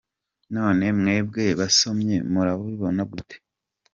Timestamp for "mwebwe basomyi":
0.99-2.17